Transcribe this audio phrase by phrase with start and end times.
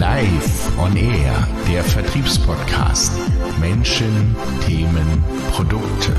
[0.00, 3.12] Live on Air, der Vertriebspodcast.
[3.60, 4.34] Menschen,
[4.66, 6.16] Themen, Produkte.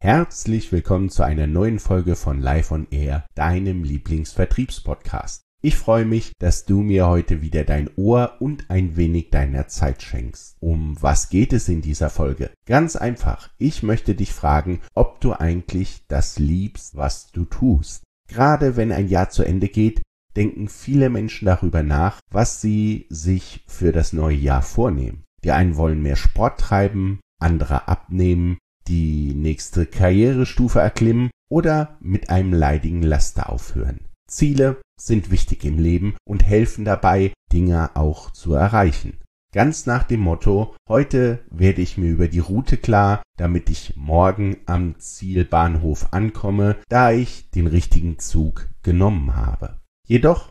[0.00, 5.42] Herzlich willkommen zu einer neuen Folge von Live on Air, deinem Lieblingsvertriebspodcast.
[5.60, 10.04] Ich freue mich, dass du mir heute wieder dein Ohr und ein wenig deiner Zeit
[10.04, 10.58] schenkst.
[10.60, 12.52] Um was geht es in dieser Folge?
[12.66, 13.50] Ganz einfach.
[13.58, 18.04] Ich möchte dich fragen, ob du eigentlich das liebst, was du tust.
[18.28, 20.02] Gerade wenn ein Jahr zu Ende geht,
[20.36, 25.24] denken viele Menschen darüber nach, was sie sich für das neue Jahr vornehmen.
[25.44, 28.58] Die einen wollen mehr Sport treiben, andere abnehmen,
[28.88, 34.00] die nächste Karrierestufe erklimmen oder mit einem leidigen Laster aufhören.
[34.28, 39.18] Ziele sind wichtig im Leben und helfen dabei, Dinge auch zu erreichen.
[39.52, 44.58] Ganz nach dem Motto, heute werde ich mir über die Route klar, damit ich morgen
[44.66, 49.79] am Zielbahnhof ankomme, da ich den richtigen Zug genommen habe.
[50.10, 50.50] Jedoch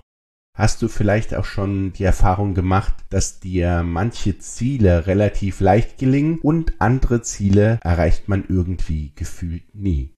[0.58, 6.40] hast du vielleicht auch schon die Erfahrung gemacht, dass dir manche Ziele relativ leicht gelingen
[6.40, 10.16] und andere Ziele erreicht man irgendwie gefühlt nie.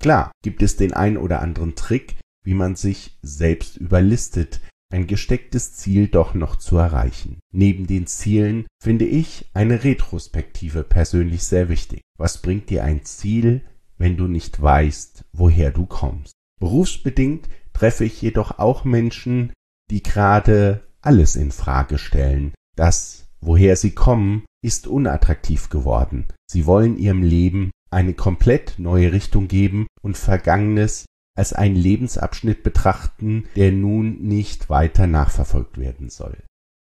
[0.00, 4.60] Klar gibt es den ein oder anderen Trick, wie man sich selbst überlistet,
[4.92, 7.40] ein gestecktes Ziel doch noch zu erreichen.
[7.52, 12.02] Neben den Zielen finde ich eine Retrospektive persönlich sehr wichtig.
[12.18, 13.62] Was bringt dir ein Ziel,
[13.98, 16.34] wenn du nicht weißt, woher du kommst?
[16.60, 19.52] Berufsbedingt treffe ich jedoch auch Menschen,
[19.90, 22.54] die gerade alles in Frage stellen.
[22.74, 26.26] Das, woher sie kommen, ist unattraktiv geworden.
[26.50, 31.04] Sie wollen ihrem Leben eine komplett neue Richtung geben und Vergangenes
[31.36, 36.38] als einen Lebensabschnitt betrachten, der nun nicht weiter nachverfolgt werden soll.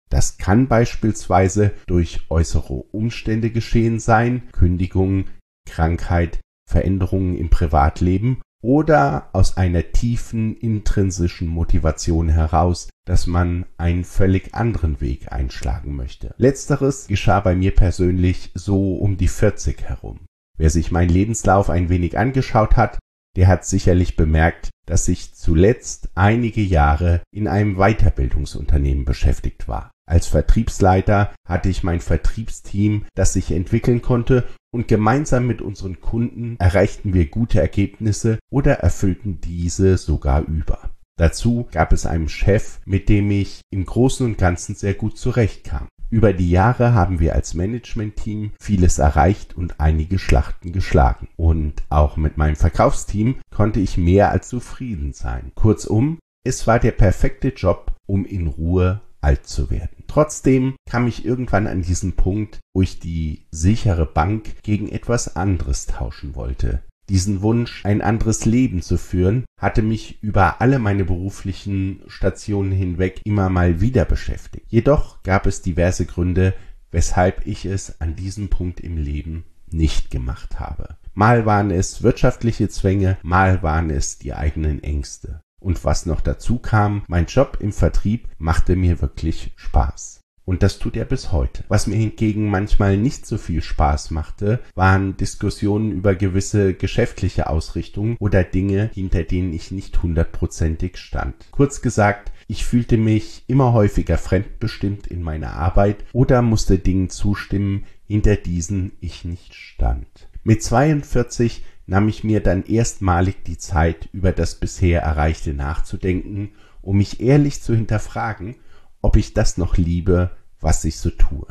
[0.10, 5.28] Das kann beispielsweise durch äußere Umstände geschehen sein, Kündigung,
[5.66, 14.54] Krankheit, Veränderungen im Privatleben oder aus einer tiefen intrinsischen Motivation heraus, dass man einen völlig
[14.54, 16.34] anderen Weg einschlagen möchte.
[16.38, 20.20] Letzteres geschah bei mir persönlich so um die 40 herum.
[20.58, 23.00] Wer sich meinen Lebenslauf ein wenig angeschaut hat,
[23.36, 29.92] der hat sicherlich bemerkt, dass ich zuletzt einige Jahre in einem Weiterbildungsunternehmen beschäftigt war.
[30.08, 36.56] Als Vertriebsleiter hatte ich mein Vertriebsteam, das sich entwickeln konnte, und gemeinsam mit unseren Kunden
[36.60, 40.92] erreichten wir gute Ergebnisse oder erfüllten diese sogar über.
[41.18, 45.88] Dazu gab es einen Chef, mit dem ich im Großen und Ganzen sehr gut zurechtkam.
[46.10, 51.30] Über die Jahre haben wir als Managementteam vieles erreicht und einige Schlachten geschlagen.
[51.38, 55.52] Und auch mit meinem Verkaufsteam konnte ich mehr als zufrieden sein.
[55.56, 60.04] Kurzum, es war der perfekte Job, um in Ruhe alt zu werden.
[60.08, 65.86] Trotzdem kam ich irgendwann an diesen Punkt, wo ich die sichere Bank gegen etwas anderes
[65.86, 66.82] tauschen wollte.
[67.10, 73.22] Diesen Wunsch, ein anderes Leben zu führen, hatte mich über alle meine beruflichen Stationen hinweg
[73.26, 74.66] immer mal wieder beschäftigt.
[74.70, 76.54] Jedoch gab es diverse Gründe,
[76.90, 80.98] weshalb ich es an diesem Punkt im Leben nicht gemacht habe.
[81.14, 85.42] Mal waren es wirtschaftliche Zwänge, mal waren es die eigenen Ängste.
[85.62, 90.22] Und was noch dazu kam, mein Job im Vertrieb machte mir wirklich Spaß.
[90.44, 91.64] Und das tut er bis heute.
[91.68, 98.18] Was mir hingegen manchmal nicht so viel Spaß machte, waren Diskussionen über gewisse geschäftliche Ausrichtungen
[98.20, 101.36] oder Dinge, hinter denen ich nicht hundertprozentig stand.
[101.52, 107.86] Kurz gesagt, ich fühlte mich immer häufiger fremdbestimmt in meiner Arbeit oder musste Dingen zustimmen,
[108.08, 110.28] hinter diesen ich nicht stand.
[110.44, 116.98] Mit 42 nahm ich mir dann erstmalig die Zeit, über das bisher Erreichte nachzudenken, um
[116.98, 118.56] mich ehrlich zu hinterfragen,
[119.02, 121.46] ob ich das noch liebe, was ich so tue.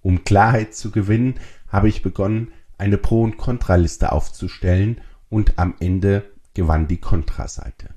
[0.00, 1.34] Um Klarheit zu gewinnen,
[1.68, 7.94] habe ich begonnen, eine Pro- und Kontraliste aufzustellen und am Ende gewann die Kontraseite.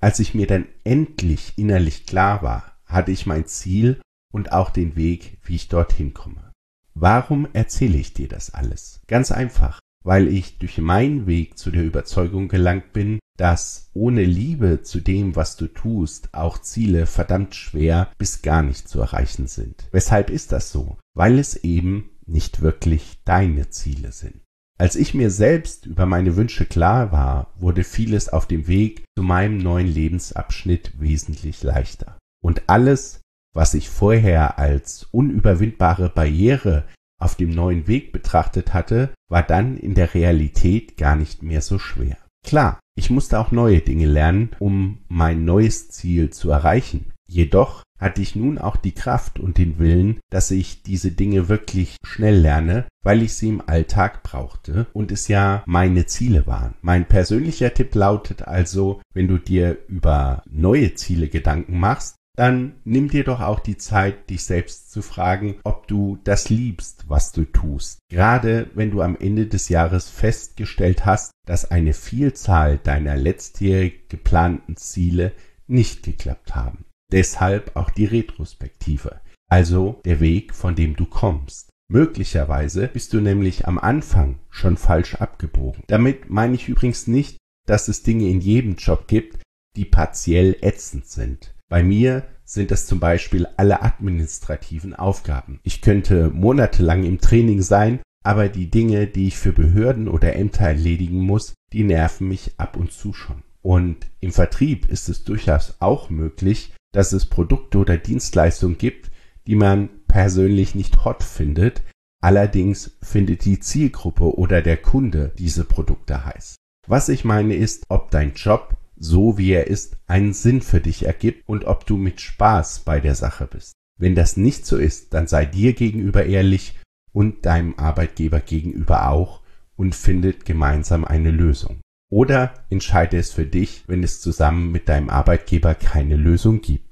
[0.00, 4.00] Als ich mir dann endlich innerlich klar war, hatte ich mein Ziel
[4.32, 6.52] und auch den Weg, wie ich dorthin komme.
[6.94, 9.02] Warum erzähle ich dir das alles?
[9.06, 14.82] Ganz einfach, weil ich durch meinen Weg zu der Überzeugung gelangt bin, dass ohne Liebe
[14.82, 19.88] zu dem, was du tust, auch Ziele verdammt schwer bis gar nicht zu erreichen sind.
[19.92, 20.98] Weshalb ist das so?
[21.14, 24.42] Weil es eben nicht wirklich deine Ziele sind.
[24.80, 29.24] Als ich mir selbst über meine Wünsche klar war, wurde vieles auf dem Weg zu
[29.24, 32.16] meinem neuen Lebensabschnitt wesentlich leichter.
[32.40, 33.20] Und alles,
[33.54, 36.84] was ich vorher als unüberwindbare Barriere
[37.18, 41.78] auf dem neuen Weg betrachtet hatte, war dann in der Realität gar nicht mehr so
[41.78, 42.16] schwer.
[42.44, 47.12] Klar, ich musste auch neue Dinge lernen, um mein neues Ziel zu erreichen.
[47.28, 51.96] Jedoch hatte ich nun auch die Kraft und den Willen, dass ich diese Dinge wirklich
[52.04, 56.74] schnell lerne, weil ich sie im Alltag brauchte und es ja meine Ziele waren.
[56.80, 63.08] Mein persönlicher Tipp lautet also, wenn du dir über neue Ziele Gedanken machst, dann nimm
[63.08, 67.44] dir doch auch die Zeit, dich selbst zu fragen, ob du das liebst, was du
[67.44, 67.98] tust.
[68.08, 74.76] Gerade wenn du am Ende des Jahres festgestellt hast, dass eine Vielzahl deiner letztjährig geplanten
[74.76, 75.32] Ziele
[75.66, 76.84] nicht geklappt haben.
[77.10, 79.20] Deshalb auch die Retrospektive,
[79.50, 81.70] also der Weg, von dem du kommst.
[81.90, 85.82] Möglicherweise bist du nämlich am Anfang schon falsch abgebogen.
[85.88, 87.36] Damit meine ich übrigens nicht,
[87.66, 89.42] dass es Dinge in jedem Job gibt,
[89.74, 91.57] die partiell ätzend sind.
[91.68, 95.60] Bei mir sind es zum Beispiel alle administrativen Aufgaben.
[95.64, 100.64] Ich könnte monatelang im Training sein, aber die Dinge, die ich für Behörden oder Ämter
[100.64, 103.42] erledigen muss, die nerven mich ab und zu schon.
[103.60, 109.10] Und im Vertrieb ist es durchaus auch möglich, dass es Produkte oder Dienstleistungen gibt,
[109.46, 111.82] die man persönlich nicht hot findet,
[112.22, 116.56] allerdings findet die Zielgruppe oder der Kunde diese Produkte heiß.
[116.86, 121.06] Was ich meine ist, ob dein Job so wie er ist, einen Sinn für dich
[121.06, 123.72] ergibt und ob du mit Spaß bei der Sache bist.
[123.98, 126.78] Wenn das nicht so ist, dann sei dir gegenüber ehrlich
[127.12, 129.40] und deinem Arbeitgeber gegenüber auch
[129.76, 131.80] und findet gemeinsam eine Lösung.
[132.10, 136.87] Oder entscheide es für dich, wenn es zusammen mit deinem Arbeitgeber keine Lösung gibt.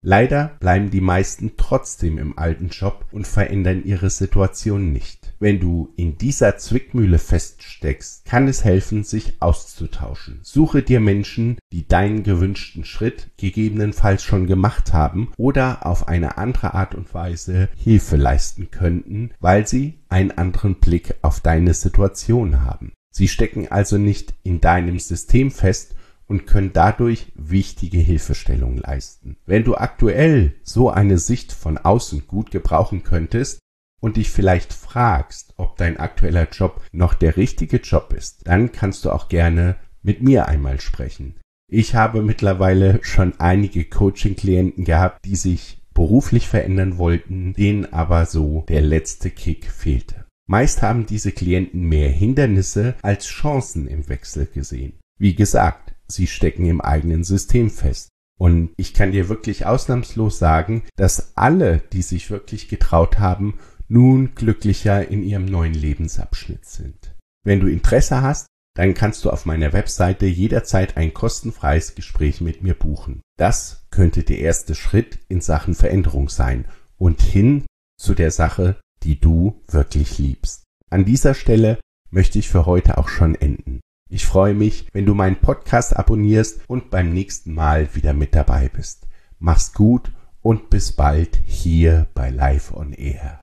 [0.00, 5.34] Leider bleiben die meisten trotzdem im alten Job und verändern ihre Situation nicht.
[5.40, 10.38] Wenn du in dieser Zwickmühle feststeckst, kann es helfen, sich auszutauschen.
[10.42, 16.74] Suche dir Menschen, die deinen gewünschten Schritt gegebenenfalls schon gemacht haben oder auf eine andere
[16.74, 22.92] Art und Weise Hilfe leisten könnten, weil sie einen anderen Blick auf deine Situation haben.
[23.10, 25.96] Sie stecken also nicht in deinem System fest
[26.28, 29.36] und können dadurch wichtige Hilfestellung leisten.
[29.46, 33.58] Wenn du aktuell so eine Sicht von außen gut gebrauchen könntest
[34.00, 39.04] und dich vielleicht fragst, ob dein aktueller Job noch der richtige Job ist, dann kannst
[39.04, 41.34] du auch gerne mit mir einmal sprechen.
[41.70, 48.64] Ich habe mittlerweile schon einige Coaching-Klienten gehabt, die sich beruflich verändern wollten, denen aber so
[48.68, 50.26] der letzte Kick fehlte.
[50.46, 54.94] Meist haben diese Klienten mehr Hindernisse als Chancen im Wechsel gesehen.
[55.18, 58.08] Wie gesagt, sie stecken im eigenen System fest.
[58.38, 63.58] Und ich kann dir wirklich ausnahmslos sagen, dass alle, die sich wirklich getraut haben,
[63.88, 67.16] nun glücklicher in ihrem neuen Lebensabschnitt sind.
[67.44, 68.46] Wenn du Interesse hast,
[68.76, 73.22] dann kannst du auf meiner Webseite jederzeit ein kostenfreies Gespräch mit mir buchen.
[73.36, 76.64] Das könnte der erste Schritt in Sachen Veränderung sein
[76.96, 77.64] und hin
[78.00, 80.62] zu der Sache, die du wirklich liebst.
[80.90, 83.80] An dieser Stelle möchte ich für heute auch schon enden.
[84.10, 88.70] Ich freue mich, wenn du meinen Podcast abonnierst und beim nächsten Mal wieder mit dabei
[88.74, 89.06] bist.
[89.38, 90.10] Mach's gut
[90.40, 93.38] und bis bald hier bei Live on Air.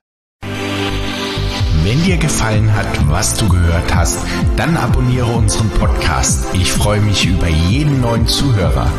[1.84, 4.18] Wenn dir gefallen hat, was du gehört hast,
[4.56, 6.46] dann abonniere unseren Podcast.
[6.52, 8.90] Ich freue mich über jeden neuen Zuhörer.